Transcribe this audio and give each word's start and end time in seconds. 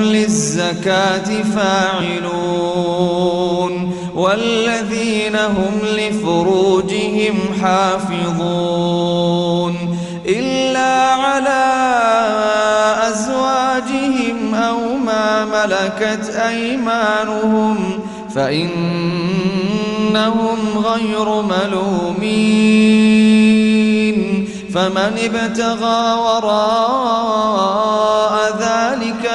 للزكاة 0.00 1.42
فاعلون 1.56 2.80
والذين 4.14 5.36
هم 5.36 5.80
لفروجهم 5.82 7.38
حافظون 7.62 8.80
إلا 10.26 11.12
على 11.12 11.64
أزواجهم 13.08 14.54
أو 14.54 14.96
ما 14.96 15.44
ملكت 15.44 16.30
أيمانهم 16.34 18.00
فإنهم 18.34 19.38
غير 20.78 21.42
ملومين 21.42 22.60
فمن 24.74 25.18
ابتغى 25.18 26.14
وراء 26.14 27.40
ذلك 28.00 28.19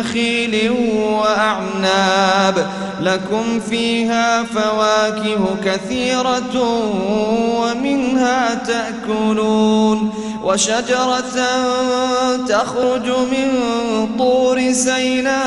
نخيل 0.00 0.70
وأعناب. 0.96 2.66
لكم 3.00 3.60
فيها 3.70 4.44
فواكه 4.44 5.56
كثيرة 5.64 6.82
ومنها 7.60 8.54
تأكلون. 8.54 10.10
وشجرة 10.44 11.36
تخرج 12.48 13.08
من 13.08 13.60
طور 14.18 14.72
سيناء 14.72 15.38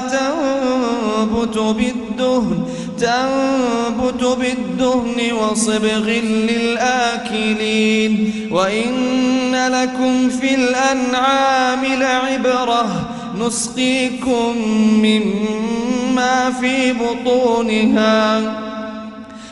تنبت 0.00 1.58
بالدهن. 1.58 2.67
تنبت 3.00 4.24
بالدهن 4.38 5.32
وصبغ 5.32 6.10
للآكلين 6.50 8.32
وإن 8.52 9.54
لكم 9.54 10.28
في 10.28 10.54
الأنعام 10.54 11.84
لعبرة 11.84 13.08
نسقيكم 13.40 14.56
مما 15.02 16.52
في 16.60 16.92
بطونها 16.92 18.40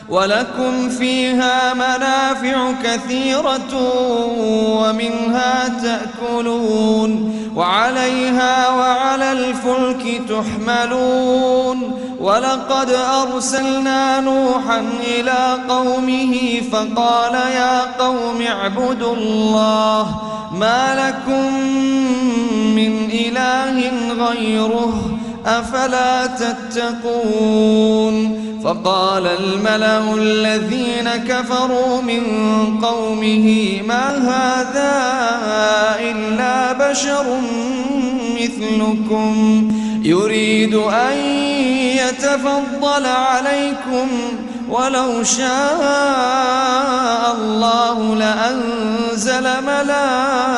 ولكم 0.09 0.89
فيها 0.89 1.73
منافع 1.73 2.71
كثيرة 2.83 3.73
ومنها 4.81 5.67
تأكلون 5.67 7.36
وعليها 7.57 8.69
وعلى 8.69 9.31
الفلك 9.31 10.21
تحملون. 10.29 11.77
ولقد 12.19 12.89
أرسلنا 12.89 14.19
نوحا 14.19 14.85
إلى 15.03 15.57
قومه 15.69 16.61
فقال 16.71 17.33
يا 17.33 17.81
قوم 17.81 18.41
اعبدوا 18.41 19.15
الله 19.15 20.21
ما 20.53 20.81
لكم 21.01 21.53
من 22.75 23.09
إله 23.11 23.77
غيره. 24.25 25.16
أفلا 25.47 26.25
تتقون؟ 26.25 27.67
فقال 28.63 29.27
الملأ 29.27 30.13
الذين 30.13 31.09
كفروا 31.09 32.01
من 32.01 32.21
قومه 32.81 33.81
ما 33.87 34.09
هذا 34.17 34.93
إلا 35.99 36.73
بشر 36.89 37.25
مثلكم؟ 38.41 39.67
يريد 40.03 40.75
أن 40.75 41.17
يتفضل 41.97 43.05
عليكم 43.05 44.07
ولو 44.69 45.23
شاء 45.23 46.77
الله 47.35 48.15
لأنزل 48.15 49.43
ملائكة. 49.67 50.57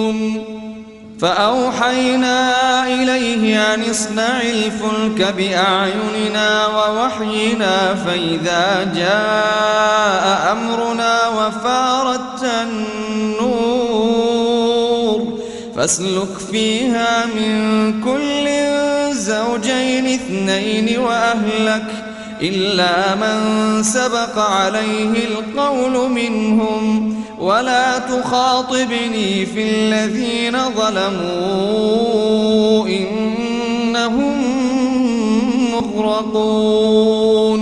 فأوحينا 1.21 2.53
إليه 2.87 3.73
أن 3.73 3.89
اصنع 3.89 4.41
الفلك 4.41 5.33
بأعيننا 5.37 6.67
ووحينا 6.67 7.95
فإذا 7.95 8.91
جاء 8.95 10.51
أمرنا 10.51 11.27
وفارت 11.27 12.43
النور 12.63 14.01
فاسلك 15.75 16.37
فيها 16.51 17.25
من 17.25 17.93
كل 18.01 18.49
زوجين 19.13 20.05
اثنين 20.13 20.99
وأهلك 20.99 21.87
إلا 22.41 23.15
من 23.15 23.83
سبق 23.83 24.39
عليه 24.39 25.25
القول 25.25 26.09
منهم 26.09 27.20
ولا 27.41 27.99
تخاطبني 27.99 29.45
في 29.45 29.63
الذين 29.63 30.57
ظلموا. 30.77 32.87
إنهم 32.87 34.41
مغرقون. 35.71 37.61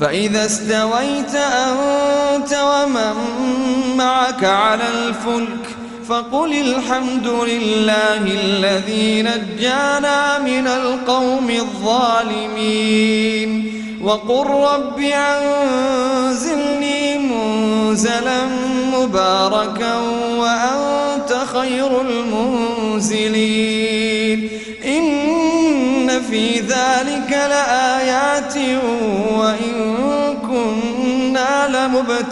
فإذا 0.00 0.46
استويت 0.46 1.34
أنت 1.34 2.58
ومن 2.64 3.14
معك 3.96 4.44
على 4.44 4.84
الفلك 4.98 5.76
فقل 6.08 6.52
الحمد 6.52 7.26
لله 7.26 8.16
الذي 8.16 9.22
نجانا 9.22 10.38
من 10.38 10.66
القوم 10.66 11.50
الظالمين. 11.50 13.50
وقل 14.02 14.46
رب 14.46 15.00
أنزلني 15.00 17.18
منزلا 17.18 18.59
مباركا 19.00 19.96
وأنت 20.36 21.32
خير 21.52 22.00
المنزلين. 22.00 24.48
إن 24.84 26.22
في 26.30 26.60
ذلك 26.60 27.30
لآيات 27.30 28.54
وإن 29.36 29.74
كنا 30.48 31.88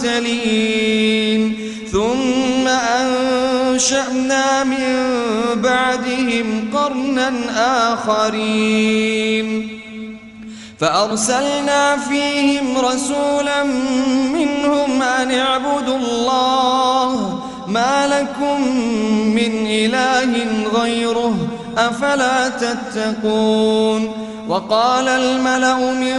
لمبتلين. 0.07 1.41
ثم 1.93 2.69
أنشأنا 2.69 4.65
من 4.65 5.07
بعدهم 5.55 6.71
قرنا 6.75 7.33
آخرين. 7.93 9.78
فأرسلنا 10.81 11.97
فيهم 11.97 12.79
رسولا 12.79 13.63
منهم 14.33 15.03
أن 15.03 15.31
اعبدوا 15.31 15.97
الله 15.97 17.41
ما 17.67 18.07
لكم 18.07 18.61
من 19.35 19.67
إله 19.67 20.47
غيره 20.81 21.35
أفلا 21.79 22.49
تتقون 22.49 24.13
وقال 24.49 25.09
الملأ 25.09 25.93
من 25.93 26.19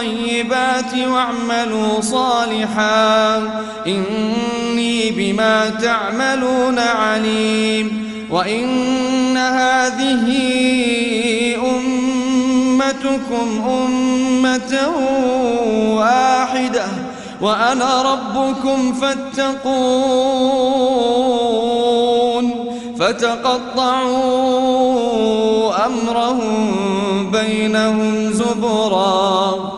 الطيبات 0.00 1.08
واعملوا 1.08 2.00
صالحا. 2.00 3.36
إني 3.86 5.10
بما 5.10 5.70
تعملون 5.70 6.78
عليم. 6.78 8.08
وإن 8.30 9.36
هذه 9.36 10.26
أمتكم 11.56 13.68
أمة 13.68 14.78
واحدة 15.96 16.86
وأنا 17.40 18.02
ربكم 18.02 18.92
فاتقون. 18.92 19.58
فتقطعوا 22.98 24.28
أمرهم 25.86 27.30
بينهم 27.30 28.32
زبرا. 28.32 29.77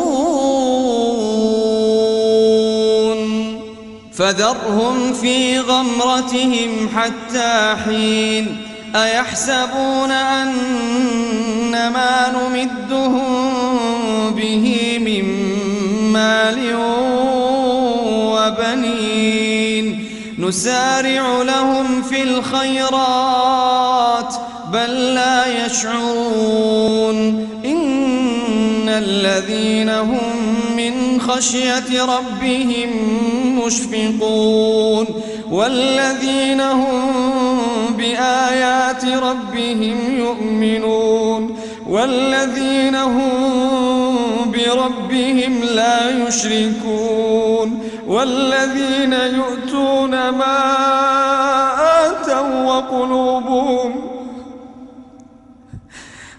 فذرهم 4.21 5.13
في 5.13 5.59
غمرتهم 5.59 6.89
حتى 6.95 7.75
حين 7.85 8.57
أيحسبون 8.95 10.11
أن 10.11 10.51
ما 11.71 12.33
نمدهم 12.37 13.29
به 14.35 14.97
من 15.05 15.25
مال 16.13 16.75
وبنين. 18.33 19.85
نسارع 20.39 21.41
لهم 21.41 22.01
في 22.01 22.23
الخيرات 22.23 22.73
بل 24.73 25.13
لا 25.13 25.65
يشعرون. 25.65 27.47
إن 27.65 28.89
الذين 28.89 29.89
هم 29.89 30.40
خشية 31.31 32.03
ربهم 32.03 32.89
مشفقون 33.65 35.07
والذين 35.51 36.61
هم 36.61 37.01
بآيات 37.97 39.05
ربهم 39.05 40.17
يؤمنون 40.17 41.57
والذين 41.87 42.95
هم 42.95 43.31
بربهم 44.51 45.63
لا 45.63 46.27
يشركون 46.27 47.83
والذين 48.07 49.13
يؤتون 49.13 50.29
ما 50.29 50.57
آتوا 52.07 52.63
وقلوبهم 52.63 54.11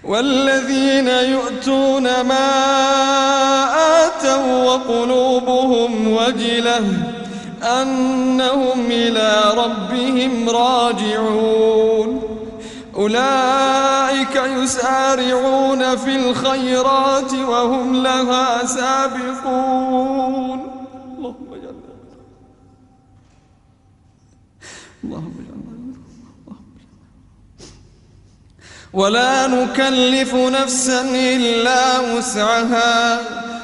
والذين 0.05 1.09
يؤتون 1.09 2.03
ما 2.03 2.49
آتوا 3.09 3.22
وقلوبهم 4.73 6.13
وجلة 6.13 6.85
أنهم 7.63 8.91
إلى 8.91 9.43
ربهم 9.57 10.49
راجعون. 10.49 12.23
أولئك 12.95 14.37
يسارعون 14.37 15.97
في 15.97 16.17
الخيرات 16.17 17.33
وهم 17.35 18.03
لها 18.03 18.67
سابقون. 18.67 20.61
اللهم 21.19 21.49
اجعلنا 21.53 21.93
اللهم 25.05 25.35
اجعلنا 25.43 25.73
ولا 28.93 29.47
نكلف 29.47 30.35
نفسا 30.35 31.01
إلا 31.15 32.01
وسعها. 32.01 33.42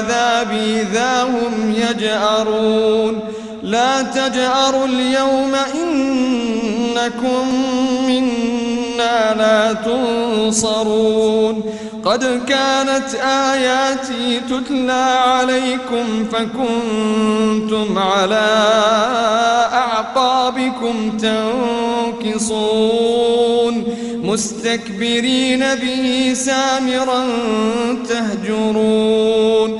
بالعذاب 0.00 0.52
إذا 0.52 1.22
هم 1.22 1.74
يجأرون. 1.76 3.20
لا 3.62 4.02
تجأروا 4.02 4.86
اليوم 4.86 5.54
إنكم 5.74 7.48
منا 8.08 9.34
لا 9.34 9.72
تنصرون. 9.72 11.62
قد 12.04 12.24
كانت 12.48 13.14
آياتي 13.24 14.40
تتلى 14.50 15.16
عليكم 15.26 16.24
فكنتم 16.32 17.98
على 17.98 18.48
أعقابكم 19.72 21.18
تنكصون. 22.22 23.84
مستكبرين 24.24 25.74
به 25.74 26.32
سامرا 26.34 27.24
تهجرون. 28.08 29.79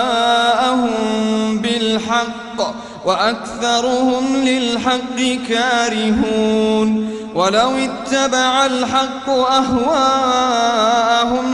وأكثرهم 3.05 4.35
للحق 4.35 5.21
كارهون 5.49 7.11
ولو 7.35 7.71
اتبع 7.71 8.65
الحق 8.65 9.29
أهواءهم 9.29 9.95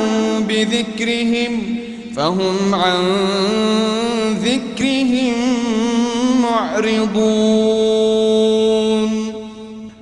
بذكرهم 0.48 1.76
فهم 2.16 2.74
عن 2.74 3.04
ذكرهم 4.44 5.34
معرضون 6.42 8.57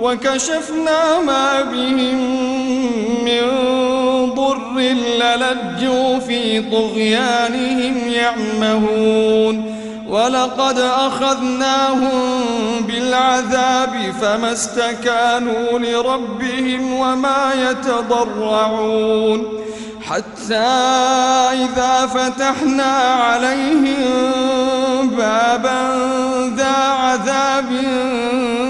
وكشفنا 0.00 1.20
ما 1.26 1.62
بهم 1.62 2.18
من 3.24 3.44
ضر 4.34 4.78
للجوا 4.78 6.18
في 6.18 6.62
طغيانهم 6.70 8.08
يعمهون. 8.08 9.74
ولقد 10.08 10.78
أخذناهم 10.78 12.10
بالعذاب 12.80 14.14
فما 14.20 14.52
استكانوا 14.52 15.78
لربهم 15.78 16.92
وما 16.92 17.52
يتضرعون. 17.70 19.58
حتى 20.08 20.54
إذا 21.52 22.06
فتحنا 22.06 22.92
عليهم 23.20 23.96
بابا 25.18 25.80
ذا 26.56 26.76
عذاب 26.76 27.64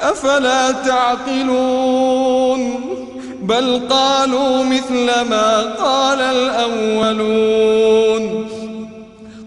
أفلا 0.00 0.70
تعقلون؟ 0.70 2.60
بل 3.42 3.80
قالوا 3.90 4.64
مثل 4.64 5.20
ما 5.30 5.62
قال 5.62 6.20
الأولون. 6.20 7.70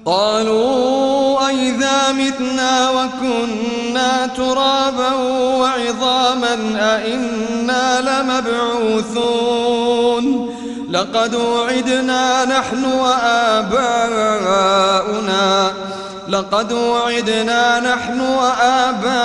قالوا 0.05 1.47
أئذا 1.47 2.11
متنا 2.11 2.89
وكنا 2.89 4.27
ترابا 4.27 5.13
وعظاما 5.59 6.57
أئنا 6.75 8.01
لمبعوثون. 8.01 9.53
لقد 10.89 11.35
وعدنا 11.35 12.45
نحن 12.45 12.85
وآباؤنا 12.85 13.83
لقد 16.27 16.71
وعدنا 16.73 17.79
نحن 17.79 18.19
وآباؤنا 18.21 19.15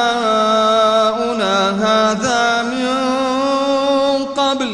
هذا 1.70 2.62
من 2.62 2.88
قبل. 4.24 4.70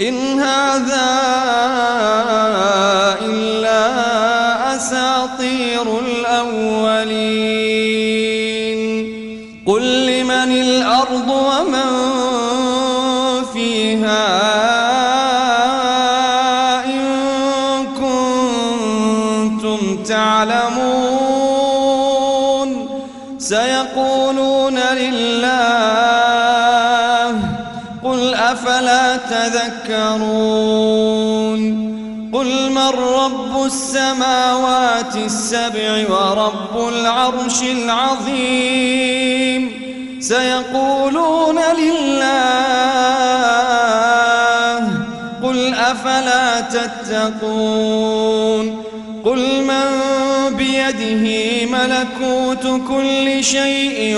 إن 0.00 0.40
هذا 0.40 1.10
إلا 3.22 3.86
أساطير 4.76 6.00
الأولين. 6.00 7.12
قل 9.66 10.06
لمن 10.06 10.52
الأرض 10.52 11.28
ومن 11.28 11.91
من 32.92 32.98
رب 32.98 33.64
السماوات 33.66 35.16
السبع 35.16 36.04
ورب 36.10 36.88
العرش 36.88 37.62
العظيم. 37.62 39.22
سيقولون 40.20 41.58
لله 41.78 42.22
قل 45.42 45.74
أفلا 45.74 46.60
تتقون؟ 46.60 48.04
قل 49.24 49.62
من 49.62 49.84
بيده 50.56 51.66
ملكوت 51.66 52.80
كل 52.88 53.44
شيء 53.44 54.16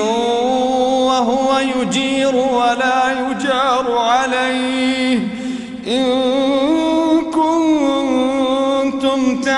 وهو 1.07 1.59
يجير 1.59 2.37
ولا 2.37 3.13
يجار 3.13 3.99
عليه. 3.99 5.19
إن 5.87 6.74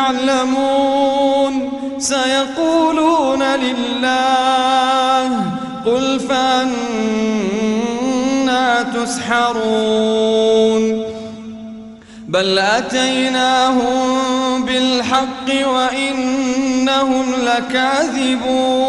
كنتم 0.07 0.27
تعلمون 0.27 1.71
سيقولون 1.99 3.43
لله 3.43 5.31
قل 5.87 6.21
فأنا 6.21 6.73
تسحرون. 8.83 10.03
بل 12.29 12.59
أتيناهم 12.59 14.65
بالحق 14.65 15.67
وإنهم 15.67 17.33
لكاذبون. 17.43 18.87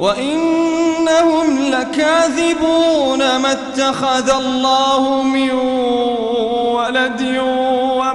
وإنهم 0.00 1.58
لكاذبون 1.70 3.18
ما 3.18 3.52
اتخذ 3.52 4.30
الله 4.30 5.22
من 5.22 5.50
ولد 6.74 7.20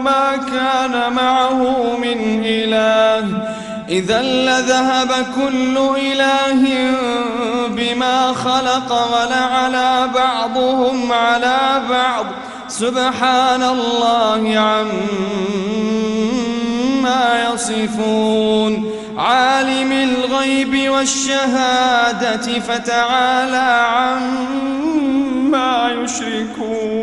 وما 0.03 0.35
كان 0.35 1.13
معه 1.13 1.97
من 1.97 2.43
إله. 2.45 3.25
إذا 3.89 4.21
لذهب 4.21 5.11
كل 5.35 5.77
إله 5.97 6.91
بما 7.67 8.33
خلق 8.33 8.91
ولعلى 9.13 10.09
بعضهم 10.15 11.11
على 11.11 11.81
بعض. 11.89 12.25
سبحان 12.67 13.63
الله 13.63 14.59
عما 14.59 15.03
يصفون. 17.53 18.91
عالم 19.17 19.91
الغيب 19.91 20.89
والشهادة 20.91 22.59
فتعالى 22.59 23.87
عما 23.95 25.91
يشركون. 26.03 27.02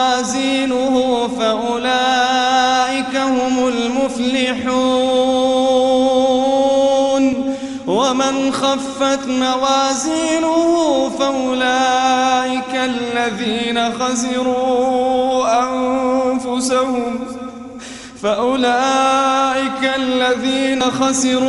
خفت 9.11 9.27
موازينه 9.27 11.11
فأولئك 11.19 12.73
الذين 12.73 13.91
خسروا 13.99 15.45
أنفسهم. 15.63 17.19
فأولئك 18.23 19.83
الذين 19.97 20.83
خسروا 20.83 21.43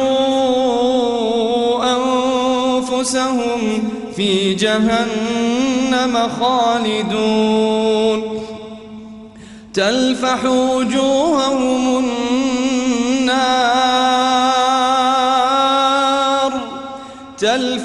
أنفسهم 1.96 3.60
في 4.16 4.54
جهنم 4.54 6.18
خالدون. 6.40 8.22
تلفح 9.74 10.44
وجوههم 10.44 11.98
النار. 13.18 14.11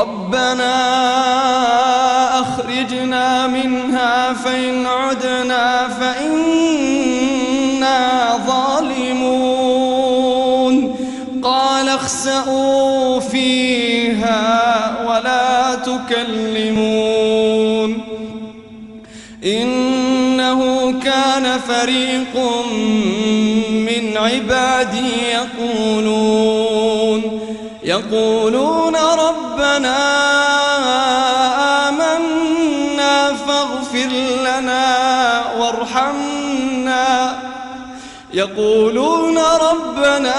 ربنا 0.00 0.76
أخرجنا 2.40 3.46
منها 3.46 4.32
فإن 4.32 4.86
عدنا 4.86 5.88
فإنا 5.88 7.16
ظالمون. 8.46 9.86
قال 11.42 11.88
اخسئوا 11.88 13.20
فيها 13.20 14.92
ولا 15.08 15.74
تكلمون. 15.74 16.96
إنه 19.44 20.92
كان 21.00 21.58
فريق 21.58 22.36
من 23.70 24.16
عبادي 24.16 25.10
يقولون 25.32 27.22
يقولون 27.84 28.75
وارحمنا 36.56 37.38
يقولون 38.34 39.38
ربنا 39.38 40.34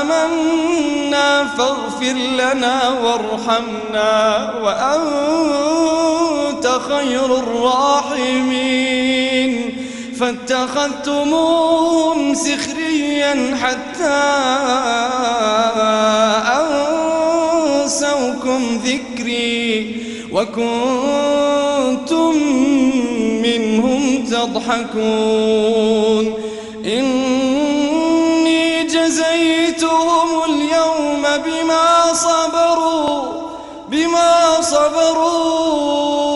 آمنا 0.00 1.44
فاغفر 1.58 2.12
لنا 2.12 2.98
وارحمنا 3.04 4.52
وأنت 4.62 6.66
خير 6.88 7.38
الراحمين. 7.38 9.52
فاتخذتموهم 10.20 12.18
سخريا 12.34 13.56
حتى 13.62 14.22
أنسوكم 17.84 18.62
ذكري. 18.84 19.96
وكنتم 20.32 22.32
منهم 24.46 24.54
تضحكون 24.54 26.34
إني 26.84 28.84
جزيتهم 28.84 30.42
اليوم 30.44 31.22
بما 31.44 32.12
صبروا 32.12 33.22
بما 33.88 34.60
صبروا. 34.60 36.35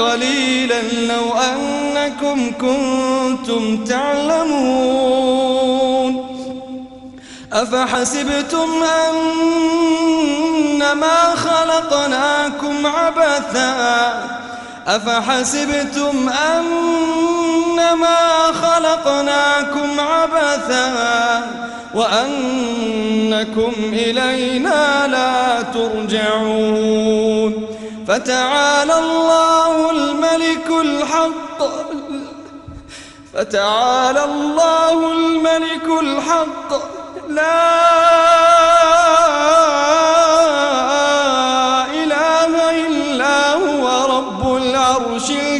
قليلا 0.00 0.82
لو 0.82 1.34
أنكم 1.34 2.52
كنتم 2.52 3.84
تعلمون 3.84 5.30
أفحسبتم 7.52 8.68
أنما 9.10 11.34
خلقناكم 11.34 12.86
عبثا 12.86 14.12
أفحسبتم 14.86 16.28
أنما 16.28 18.16
خلقناكم 18.52 20.00
عبثا 20.00 20.92
وأنكم 21.94 23.72
إلينا 23.92 25.06
لا 25.06 25.62
ترجعون 25.62 27.79
فتعالى 28.10 28.98
الله 28.98 29.90
الملك 29.90 30.68
الحق. 30.70 31.58
فتعالى 33.34 34.24
الله 34.24 35.12
الملك 35.12 35.86
الحق. 36.02 36.70
لا 37.28 37.62
إله 42.02 42.52
إلا 42.86 43.52
هو 43.54 44.16
رب 44.16 44.56
العرش 44.56 45.30
الكريم 45.30 45.59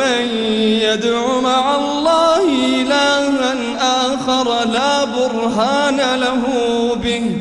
ومن 0.00 0.26
يدع 0.82 1.40
مع 1.40 1.76
الله 1.76 2.44
إلها 2.48 3.30
آخر 4.14 4.64
لا 4.64 5.04
برهان 5.04 6.20
له 6.20 6.42
به. 6.94 7.36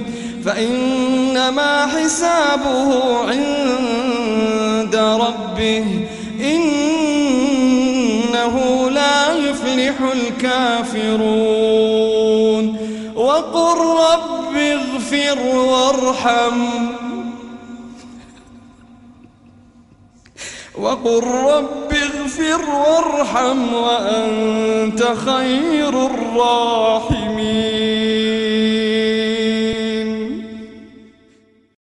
فإنما 0.45 1.85
حسابه 1.85 3.17
عند 3.17 4.95
ربه. 4.95 6.07
إنه 6.41 7.29
لا 8.89 9.33
يفلح 9.33 9.95
الكافرون. 10.13 11.29
وقل 13.15 13.77
رب 13.77 14.55
اغفر 14.55 15.39
وارحم. 15.55 16.67
وقل 20.79 21.23
رب 21.23 21.78
اغفر 22.51 22.69
وارحم 22.89 23.73
وأنت 23.73 25.03
خير 25.03 25.89
الراحمين. 25.89 27.28